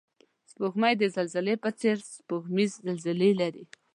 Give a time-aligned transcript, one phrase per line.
[0.51, 3.63] سپوږمۍ د زلزلې په څېر سپوږمیزې زلزلې لري